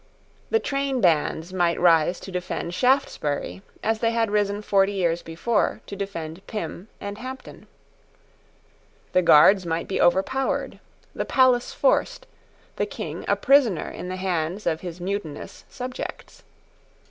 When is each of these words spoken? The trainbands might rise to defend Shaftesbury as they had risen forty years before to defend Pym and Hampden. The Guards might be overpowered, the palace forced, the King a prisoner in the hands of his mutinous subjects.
The 0.49 0.59
trainbands 0.59 1.53
might 1.53 1.79
rise 1.79 2.19
to 2.21 2.31
defend 2.31 2.73
Shaftesbury 2.73 3.61
as 3.83 3.99
they 3.99 4.09
had 4.09 4.31
risen 4.31 4.63
forty 4.63 4.93
years 4.93 5.21
before 5.21 5.81
to 5.85 5.95
defend 5.95 6.41
Pym 6.47 6.87
and 6.99 7.19
Hampden. 7.19 7.67
The 9.13 9.21
Guards 9.21 9.63
might 9.63 9.87
be 9.87 10.01
overpowered, 10.01 10.79
the 11.13 11.23
palace 11.25 11.71
forced, 11.71 12.25
the 12.77 12.87
King 12.87 13.25
a 13.27 13.35
prisoner 13.35 13.91
in 13.91 14.09
the 14.09 14.15
hands 14.15 14.65
of 14.65 14.81
his 14.81 14.99
mutinous 14.99 15.65
subjects. 15.69 16.41